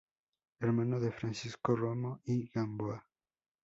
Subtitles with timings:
[0.59, 3.05] Hermano de Francisco Romo y Gamboa.